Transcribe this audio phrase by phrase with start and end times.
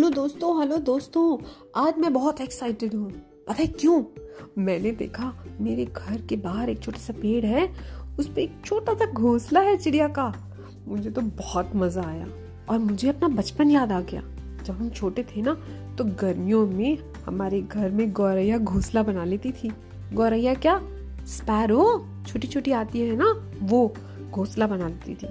[0.00, 1.22] Hello दोस्तों hello दोस्तों।
[1.76, 3.10] आज मैं बहुत एक्साइटेड हूँ।
[3.48, 4.02] पता है क्यों?
[4.58, 7.66] मैंने देखा मेरे घर के बाहर एक छोटा सा पेड़ है।
[8.18, 10.32] उस पे एक छोटा सा घोंसला है चिड़िया का।
[10.86, 12.26] मुझे तो बहुत मज़ा आया
[12.70, 14.22] और मुझे अपना बचपन याद आ गया।
[14.64, 15.54] जब हम छोटे थे ना
[15.98, 19.72] तो गर्मियों में हमारे घर में गौरैया घोंसला बना लेती थी।
[20.12, 20.80] गौरैया क्या?
[21.28, 22.06] स्पैरो?
[22.26, 23.32] छोटी छोटी आती है ना,
[23.62, 23.94] वो
[24.30, 25.28] घोंसला बना लेती थी।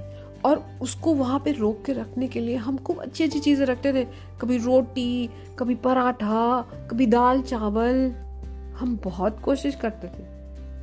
[0.81, 4.07] उसको वहाँ पे रोक के रखने के लिए हम खूब अच्छी अच्छी चीज़ें रखते थे।
[4.41, 5.29] कभी रोटी,
[5.59, 6.61] कभी पराठा,
[6.91, 8.11] कभी दाल चावल।
[8.77, 10.39] हम बहुत कोशिश करते थे।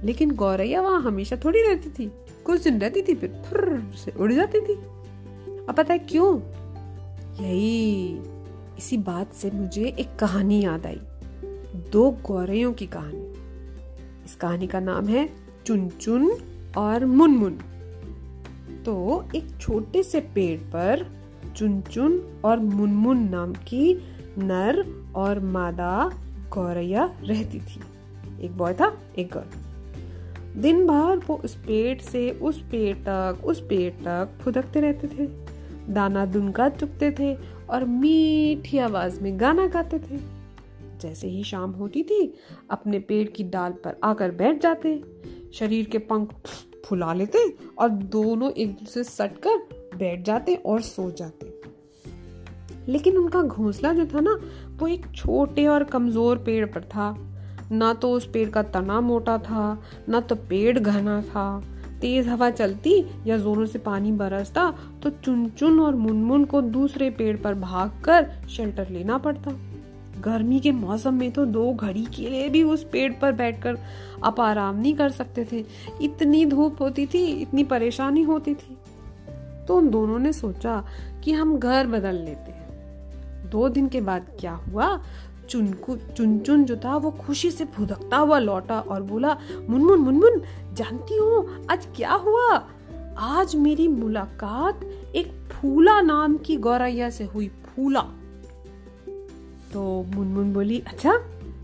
[0.06, 2.12] लेकिन गौरैया वहाँ हमेशा थोड़ी रहती थी।
[2.44, 6.40] कुछ दिन रहती थी, फिर फुर से उड़ जाती थी। अब पता है क्यों?
[7.44, 8.18] यही
[8.78, 11.00] इसी बात से मुझे एक कहानी याद आई।
[11.92, 13.32] दो गौरैयों की कहानी।
[14.24, 15.30] इस कहानी का नाम है
[15.66, 16.36] चुन चुन
[16.76, 17.58] और मुनमुन।
[18.86, 21.06] तो एक छोटे से पेड़ पर
[21.56, 23.94] चुन चुन और मुनमुन नाम की
[24.38, 26.10] नर और मादा
[26.48, 27.80] गौरैया रहती थी।
[28.44, 33.60] एक बॉय था, एक गर्ल दिन भर वो उस पेड़ से, उस पेड़ तक, उस
[33.60, 35.26] पेड़ तक फुदकते रहते थे।
[35.92, 37.34] दाना दुनका चुकते थे
[37.70, 40.16] और मीठी आवाज़ में गाना गाते थे।
[41.00, 42.34] जैसे ही शाम होती थी,
[42.70, 45.02] अपने पेड़ की डाल पर आकर बैठ जाते।
[45.54, 46.28] शरीर के पंख
[46.86, 47.38] फुला लेते
[47.78, 49.56] और दोनों एक दूसरे सट कर
[49.96, 51.54] बैठ जाते और सो जाते।
[52.88, 54.38] लेकिन उनका घोंसला जो था ना,
[54.76, 57.14] वो एक छोटे और कमज़ोर पेड़ पर था।
[57.72, 61.62] ना तो उस पेड़ का तना मोटा था, ना तो पेड़ घना था।
[62.00, 67.10] तेज हवा चलती या जोरों से पानी बरसता तो चुनचुन चुन और मुनमुन को दूसरे
[67.10, 69.50] पेड़ पर भागकर शेल्टर लेना पड़ता।
[70.20, 73.78] गर्मी के मौसम में तो दो घड़ी के लिए भी उस पेड़ पर बैठकर
[74.24, 75.64] आप आराम नहीं कर सकते थे।
[76.02, 78.78] इतनी धूप होती थी, इतनी परेशानी होती थी।
[79.68, 80.84] तो उन दोनों ने सोचा
[81.24, 82.66] कि हम घर बदल लेते हैं।
[83.50, 85.02] दो दिन के बाद क्या हुआ?
[85.48, 89.36] चुनकु चुन चुन जो था, वो खुशी से फुदकता हुआ लौटा और बोला,
[89.68, 90.42] मुनमुन मुनमुन,
[90.74, 92.68] जानती हो, आज क्या हुआ?
[93.18, 94.80] आज मेरी मुलाकात
[95.14, 98.04] एक फूला नाम की गौरैया से हुई, फूला।
[99.72, 101.20] तो मुनमुन बोली अच्छा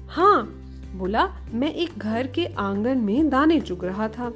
[0.09, 0.59] हाँ
[0.97, 4.33] बोला, मैं एक घर के आँगन में दाने चुग रहा था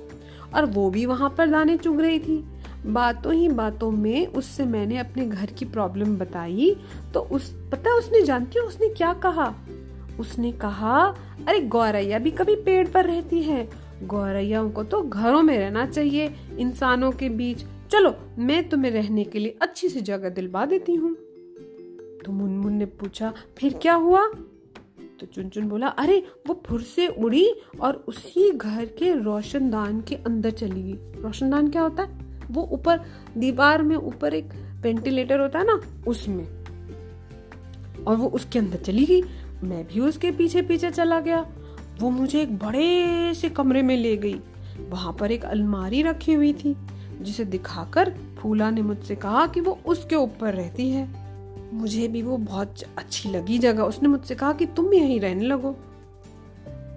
[0.55, 2.45] और वो भी वहाँ पर दाने चुग रही थी।
[2.87, 6.77] बातों ही बातों में उससे मैंने अपने घर की प्रॉब्लम बताई
[7.15, 9.55] तो उस, पता उसने, जानती हो उसने क्या कहा?
[10.21, 11.17] उसने कहा,
[11.49, 13.69] अरे, गौरैया भी कभी पेड़ पर रहती है।
[14.03, 19.39] गौरैया को तो घरों में रहना चाहिए, इंसानों के बीच। चलो, मैं तुम्हें रहने के
[19.39, 21.17] लिए अच्छी सी जगह दिलवा देती हूँ।
[22.27, 24.27] तो मुनमुन ने पूछा, फिर क्या हुआ?
[25.21, 30.51] तो चुनचुन बोला, अरे, वो फुर से उड़ी और उसी घर के रोशनदान के अंदर
[30.51, 32.19] चली गई। रोशनदान क्या होता है?
[32.51, 33.01] वो ऊपर,
[33.37, 34.49] दीवार में ऊपर एक
[34.83, 36.45] वेंटिलेटर होता है ना, उसमें।
[38.05, 39.23] और वो उसके अंदर चली गई।
[39.65, 41.53] मैं भी उसके पीछे पीछे चला गया।
[42.01, 44.41] वो मुझे एक बड़े से कमरे में ले गई।
[44.89, 46.77] वहाँ पर एक अलमारी रखी हुई थी,
[47.21, 51.26] जिसे दिखाकर फूला ने मुझसे कहा कि वो उसके ऊपर रहती है।
[51.73, 55.77] मुझे भी वो बहुत अच्छी लगी जगह। उसने मुझसे कहा कि तुम यहीं रहने लगो।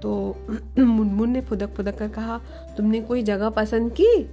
[0.01, 0.35] तो
[0.79, 2.41] मुनमुन ने फुदक फुदक कर कहा,
[2.77, 4.29] तुमने कोई जगह पसंद की?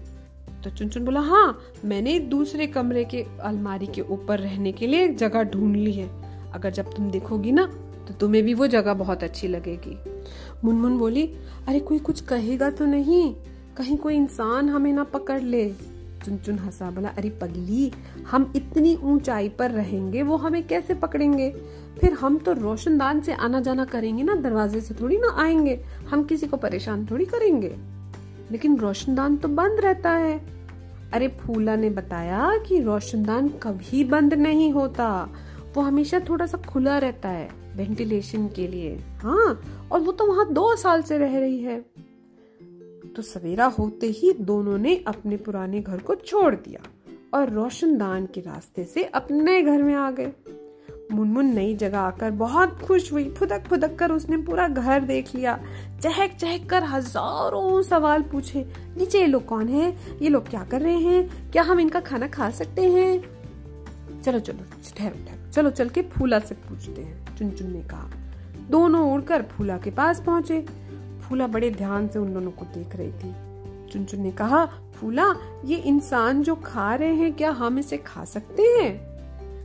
[0.64, 5.42] तो चुन बोला हाँ मैंने दूसरे कमरे के अलमारी के ऊपर रहने के लिए जगह
[5.42, 6.10] ढूंढ ली है।
[6.52, 7.64] अगर जब तुम देखोगी ना
[8.08, 9.98] तो तुम्हें भी वो जगह बहुत अच्छी लगेगी।
[10.64, 11.36] मुनमुन बोली,
[11.68, 13.34] अरे, कोई कुछ कहेगा तो नहीं।
[13.76, 15.72] कहीं कोई इंसान हमें ना पकड़ ले।
[16.26, 17.92] चुनचुन हंसा बोला, अरे पगली,
[18.30, 21.50] हम इतनी ऊंचाई पर रहेंगे, वो हमें कैसे पकड़ेंगे?
[22.00, 26.24] फिर हम तो रोशनदान से आना जाना करेंगे ना, दरवाजे से थोड़ी ना आएँगे, हम
[26.24, 27.76] किसी को परेशान थोड़ी करेंगे?
[28.50, 30.40] लेकिन रोशनदान तो बंद रहता है।
[31.12, 35.28] अरे फूला ने बताया कि रोशनदान कभी बंद नहीं होता,
[35.76, 39.60] वो हमेशा थोड़ा सा खुला रहता है, वेंटिलेशन के लिए। हाँ
[39.92, 41.84] और वो तो वहाँ दो साल से रह रही है।
[43.16, 46.80] तो सवेरा होते ही दोनों ने अपने पुराने घर को छोड़ दिया
[47.34, 50.32] और रोशनदान के रास्ते से अपने घर में आ गए।
[51.12, 55.58] मुनमुन नई जगह आकर बहुत खुश हुई। फुदक फुदक कर उसने पूरा घर देख लिया।
[56.02, 58.66] चहक चहक कर हज़ारों सवाल पूछे।
[58.96, 59.90] नीचे ये लोग कौन है?
[60.22, 61.50] ये लोग क्या कर रहे हैं?
[61.50, 63.20] क्या हम इनका खाना खा सकते हैं?
[64.22, 64.64] चलो चलो,
[64.96, 68.10] ठहरो ठहरो। चलो, चल के फूला से पूछते हैं चुन चुन ने कहा
[68.70, 70.85] दोनों उड़कर फूला के पास पहुँचे।
[71.28, 73.34] फूला बड़े ध्यान से उन दोनों को देख रही थी।
[73.88, 74.64] चुनचुन ने कहा,
[74.94, 75.34] फूला,
[75.64, 79.16] ये इंसान जो खा रहे हैं, क्या हम इसे खा सकते हैं?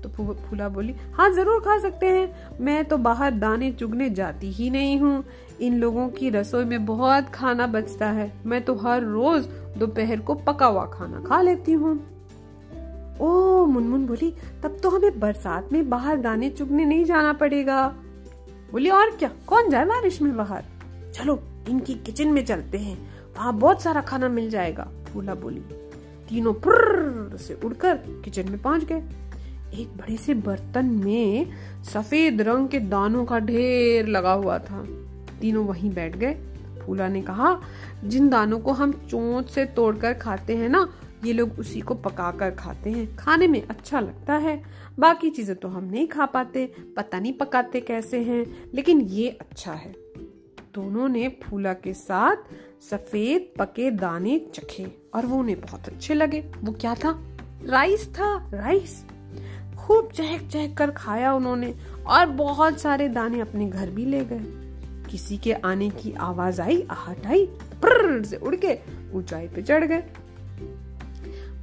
[0.02, 4.70] तो फूला बोली हाँ ज़रूर खा सकते हैं। मैं तो बाहर दाने चुगने जाती ही
[4.70, 5.24] नहीं हूँ।
[5.62, 9.46] इन लोगों की रसोई में बहुत खाना बचता है। मैं तो हर रोज
[9.78, 12.00] दोपहर को पका हुआ खाना खा लेती हूँ।
[13.22, 17.88] ओ, मुनमुन बोली, तब तो हमें बरसात में बाहर दाने चुगने नहीं जाना पड़ेगा।
[18.72, 19.32] बोली, और क्या?
[19.48, 20.64] कौन जाए बारिश में बाहर?
[21.14, 25.62] चलो, इनकी किचन में चलते हैं। वहाँ बहुत सारा खाना मिल जाएगा फूला बोली।
[26.30, 29.04] तीनों पुर्र से उड़कर किचन में पहुँच गए।
[29.82, 31.52] एक बड़े से बर्तन में
[31.84, 34.88] सफ़ेद रंग के दानों का ढेर लगा हुआ था।
[35.42, 36.34] तीनों वहीं बैठ गए।
[36.86, 37.62] फूला ने कहा,
[38.04, 40.94] जिन दानों को हम चोंच से तोड़कर खाते हैं ना,
[41.26, 44.64] ये लोग उसी को पकाकर खाते हैं। खाने में अच्छा लगता है।
[45.00, 49.72] बाकी चीज़ें तो हम नहीं खा पाते। पता नहीं पकाते कैसे हैं, लेकिन ये अच्छा
[49.72, 50.11] है।
[50.76, 52.36] दोनों ने फूला के साथ
[52.84, 57.38] सफ़ेद पके दाने चखे और वो उन्हें बहुत अच्छे लगे। वो क्या था?
[57.66, 59.06] राइस था। राइस।
[59.78, 61.76] खूब चहक चहक कर खाया उन्होंने
[62.08, 64.42] और बहुत सारे दाने अपने घर भी ले गए।
[65.12, 67.50] किसी के आने की आवाज़ आई, आहट आई
[67.86, 68.80] से उड़ के
[69.14, 70.04] ऊंचाई पे चढ़ गए।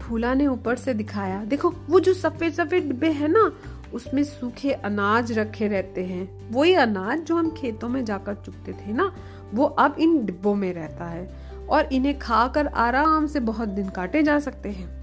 [0.03, 3.53] फूला ने ऊपर से दिखाया, देखो, वो जो सफ़ेद सफ़ेद डिब्बे है ना
[3.95, 8.93] उसमें सूखे अनाज रखे रहते हैं। वही अनाज जो हम खेतों में जाकर चुकते थे
[8.93, 9.13] ना,
[9.55, 11.31] वो अब इन डिब्बों में रहता है
[11.71, 14.99] और इन्हें खाकर आराम से बहुत दिन काटे जा सकते हैं।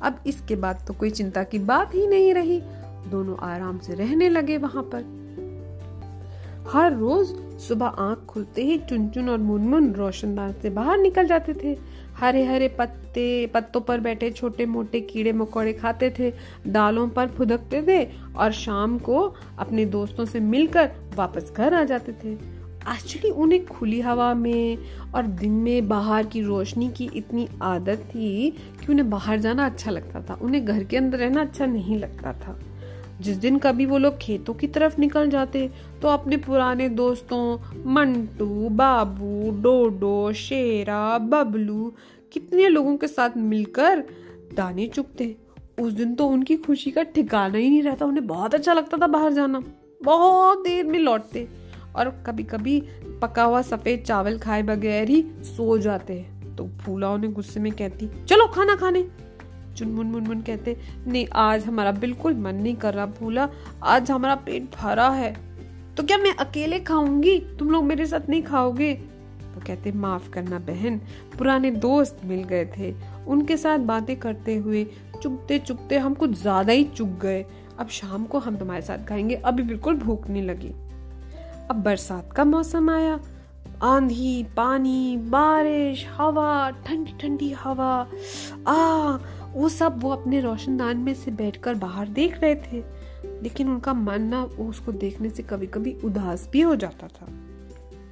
[0.00, 2.60] अब इसके बाद तो कोई चिंता की बात ही नहीं रही।
[3.10, 5.18] दोनों आराम से रहने लगे वहाँ पर।
[6.72, 7.26] हर रोज
[7.60, 11.78] सुबह आँख खुलते ही चुनचुन और मुनमुन रोशनदान से बाहर निकल जाते थे।
[12.16, 13.07] हरे हरे पत्ते
[13.46, 16.32] पत्तों पर बैठे छोटे मोटे कीड़े मकोड़े खाते थे,
[16.66, 18.04] दालों पर फुदकते थे
[18.36, 22.32] और शाम को अपने दोस्तों से मिलकर वापस घर आ जाते थे।
[22.88, 24.78] एक्चुअली उन्हें खुली हवा में
[25.14, 29.90] और दिन में बाहर की रोशनी की इतनी आदत थी कि उन्हें बाहर जाना अच्छा
[29.90, 32.58] लगता था, उन्हें घर के अंदर रहना अच्छा नहीं लगता था।
[33.20, 35.68] जिस दिन कभी वो लोग खेतों की तरफ़ निकल जाते
[36.02, 37.58] तो अपने पुराने दोस्तों
[37.94, 41.92] मंटू, बाबू, डोडो, शेरा, बबलू
[42.32, 44.02] कितने लोगों के साथ मिलकर
[44.54, 45.36] दाने चुपते
[45.80, 49.06] उस दिन तो उनकी खुशी का ठिकाना ही नहीं रहता। उन्हें बहुत अच्छा लगता था
[49.06, 49.62] बाहर जाना।
[50.02, 51.48] बहुत देर में लौटते
[51.96, 52.80] और कभी कभी
[53.22, 56.26] पका हुआ सफ़ेद चावल खाए बगैर ही सो जाते।
[56.58, 59.08] तो फूला उन्हें गुस्से में कहती, चलो खाना खाने।
[59.76, 60.76] चुनमुन मुनमुन कहते,
[61.06, 63.48] नहीं, आज हमारा बिल्कुल मन नहीं कर रहा फूला।
[63.82, 65.32] आज हमारा पेट भरा है।
[65.94, 67.38] तो क्या मैं अकेले खाऊँगी?
[67.58, 68.92] तुम लोग मेरे साथ नहीं खाओगे?
[69.58, 70.98] वो कहते, माफ़ करना बहन,
[71.38, 72.94] पुराने दोस्त मिल गए थे।
[73.26, 74.86] उनके साथ बातें करते हुए
[75.22, 77.46] चुपते चुपते हम कुछ ज़्यादा ही चुप गए।
[77.78, 80.72] अब शाम को हम तुम्हारे साथ खाएँगे। अभी बिल्कुल भूख नहीं लगी।
[81.70, 83.20] अब बरसात का मौसम आया।
[83.82, 88.08] आंधी, पानी, बारिश, हवा, ठंडी ठंडी हवा।
[88.68, 89.16] आ,
[89.52, 92.84] वो सब वो अपने रोशनदान में से बैठकर बाहर देख रहे थे।
[93.42, 97.47] लेकिन उनका मन ना, उसको देखने से कभी कभी उदास भी हो जाता था।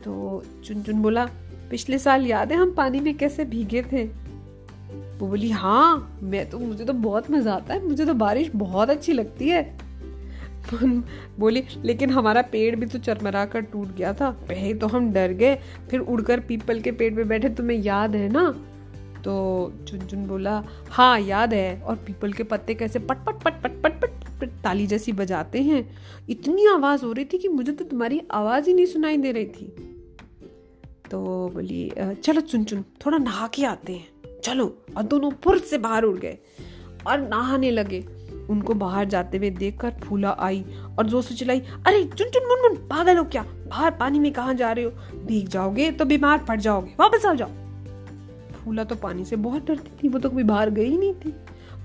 [0.06, 1.25] तो चुन चुन बोला
[1.70, 4.05] पिछले साल याद है हम पानी में कैसे भीगे थे?
[5.19, 8.91] वो बोली हाँ मैं तो मुझे तो बहुत मज़ा आता है मुझे तो बारिश बहुत
[8.91, 9.62] अच्छी लगती है।
[11.38, 15.32] बोली लेकिन हमारा पेड़ भी तो चरमरा कर टूट गया था पहले तो हम डर
[15.32, 15.55] गए
[15.91, 18.49] फिर उड़कर पीपल के पेड़ पे बैठे तुम्हें याद है ना?
[19.25, 23.61] तो चुन चुन बोला हाँ याद है और पीपल के पत्ते कैसे पट पट पट
[23.62, 24.05] पट पट,
[24.41, 25.85] पट ताली जैसी बजाते हैं।
[26.31, 29.47] इतनी आवाज़ हो रही थी कि मुझे तो तुम्हारी आवाज़ ही नहीं सुनाई दे रही
[29.47, 29.86] थी।
[31.11, 31.19] तो
[31.49, 34.67] बोली चलो चुन चुन, थोड़ा नहा के आते हैं। चलो।
[34.97, 36.38] और दोनों फुर्त से बाहर उड़ गए
[37.06, 38.05] और नहाने लगे।
[38.51, 40.65] उनको बाहर जाते हुए देखकर फूला आई
[40.98, 43.43] और ज़ोर से चिल्लाई, अरे, चुन चुन, मुन मुन, पागल हो क्या?
[43.43, 44.91] बाहर पानी में कहा जा रहे हो?
[45.27, 47.51] भीग जाओगे तो बीमार पड़ जाओगे, वापस आ जाओ।
[48.55, 51.34] फूला तो पानी से बहुत डरती थी, वो तो कभी बाहर गई नहीं थी।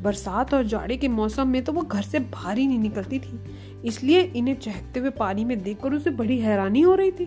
[0.02, 3.40] बरसात और जाड़े के मौसम में तो वो घर से बाहर ही नहीं निकलती थी।
[3.86, 7.26] इसलिए इन्हें चहकते हुए पानी में देखकर उसे बड़ी हैरानी हो रही थी।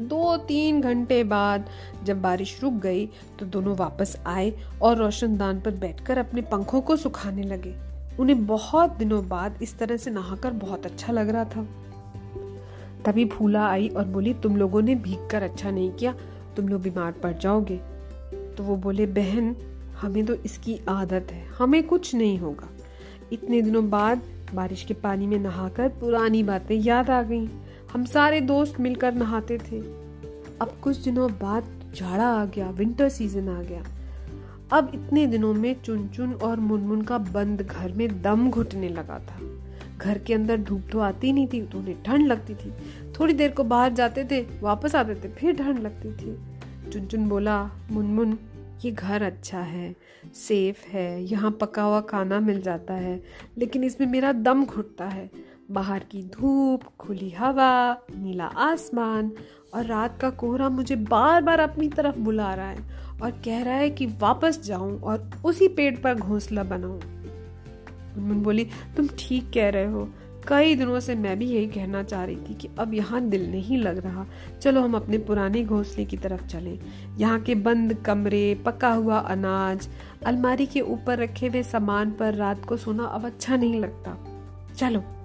[0.00, 1.68] दो तीन घंटे बाद
[2.04, 3.06] जब बारिश रुक गई
[3.38, 4.52] तो दोनों वापस आए
[4.82, 7.74] और रोशनदान पर बैठकर अपने पंखों को सुखाने लगे।
[8.20, 11.66] उन्हें बहुत दिनों बाद इस तरह से नहाकर बहुत अच्छा लग रहा था।
[13.04, 16.14] तभी फूला आई और बोली, तुम लोगों ने भीग कर अच्छा नहीं किया,
[16.56, 17.76] तुम लोग बीमार पड़ जाओगे।
[18.56, 19.56] तो वो बोले, बहन,
[20.00, 22.68] हमें तो इसकी आदत है, हमें कुछ नहीं होगा।
[23.32, 24.22] इतने दिनों बाद
[24.54, 27.48] बारिश के पानी में नहाकर पुरानी बातें याद आ गईं।
[27.92, 29.78] हम सारे दोस्त मिलकर नहाते थे।
[30.60, 33.84] अब कुछ दिनों बाद जाड़ा आ गया विंटर सीज़न आ गया।
[34.72, 39.18] अब इतने दिनों में चुन चुन और मुनमुन का बंद घर में दम घुटने लगा
[39.18, 39.40] था।
[39.98, 42.72] घर के अंदर धूप तो आती नहीं थी तो उन्हें ठंड लगती थी।
[43.12, 46.36] थोड़ी देर को बाहर जाते थे, वापस आते थे, फिर ठंड लगती थी।
[46.90, 48.38] चुन चुन बोला, मुनमुन,
[48.84, 49.94] ये घर अच्छा है
[50.34, 53.22] सेफ़ है, यहाँ पका हुआ खाना मिल जाता है,
[53.58, 55.30] लेकिन इसमें मेरा दम घुटता है।
[55.70, 59.32] बाहर की धूप, खुली हवा, नीला आसमान
[59.74, 62.78] और रात का कोहरा मुझे बार बार अपनी तरफ़ बुला रहा है
[63.22, 67.00] और कह रहा है कि वापस जाऊँ और उसी पेड़ पर घोंसला बनाऊँ।
[68.18, 68.64] मुनमुन बोली,
[68.96, 70.08] तुम ठीक कह रहे हो।
[70.48, 73.78] कई दिनों से मैं भी यही कहना चाह रही थी कि अब यहाँ दिल नहीं
[73.78, 74.26] लग रहा।
[74.62, 76.78] चलो हम अपने पुराने घोंसले की तरफ़ चलें।
[77.18, 79.88] यहाँ के बंद कमरे, पका हुआ अनाज,
[80.26, 84.16] अलमारी के ऊपर रखे हुए सामान पर रात को सोना अब अच्छा नहीं लगता।
[84.76, 85.17] चलो।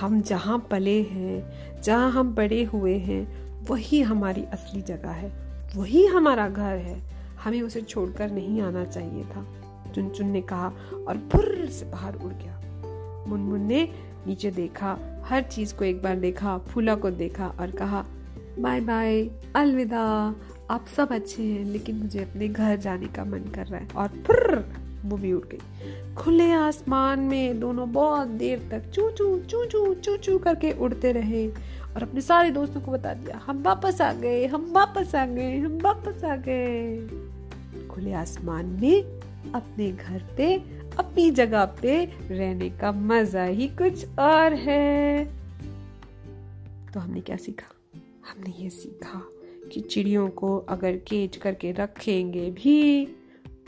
[0.00, 5.32] हम जहाँ पले हैं, जहाँ हम बड़े हुए हैं, वही हमारी असली जगह है,
[5.76, 7.10] वही हमारा घर है।
[7.44, 9.46] हमें उसे छोड़कर नहीं आना चाहिए था।
[9.94, 10.72] चुन चुन ने कहा
[11.08, 12.60] और फुर्र से बाहर उड़ गया।
[13.28, 13.88] मुनमुन ने
[14.26, 18.06] नीचे देखा, हर चीज़ को एक बार देखा, फूला को देखा और कहा,
[18.58, 20.34] बाय बाय, अलविदा।
[20.70, 24.08] आप सब अच्छे हैं, लेकिन मुझे अपने घर जाने का मन कर रहा है। और
[24.08, 24.72] फिर
[25.04, 29.94] वो भी उड़ गई। खुले आसमान में दोनों बहुत देर तक चू चू चू चू
[29.94, 34.12] चू चू करके उड़ते रहे और अपने सारे दोस्तों को बता दिया, हम वापस आ
[34.12, 39.02] गए, हम वापस आ गए, हम वापस आ गए। खुले आसमान में
[39.52, 40.54] अपने घर पे,
[40.98, 45.24] अपनी जगह पे रहने का मज़ा ही कुछ और है।
[46.94, 47.66] तो हमने क्या सीखा?
[48.30, 49.22] हमने ये सीखा
[49.72, 53.04] कि चिड़ियों को अगर केज करके रखेंगे भी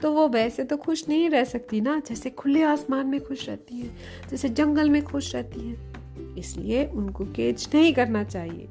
[0.02, 3.76] तो वो वैसे तो खुश नहीं रह सकती ना, जैसे खुले आसमान में खुश रहती
[3.76, 3.90] है,
[4.30, 5.92] जैसे जंगल में खुश रहती है।
[6.38, 8.66] इसलिए उनको केज नहीं करना चाहिए।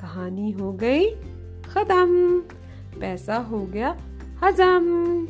[0.00, 1.10] कहानी हो गई
[1.62, 2.40] खत्म,
[3.00, 3.96] पैसा हो गया
[4.44, 5.26] हजम।